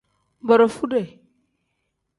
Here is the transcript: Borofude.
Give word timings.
Borofude. 0.47 1.01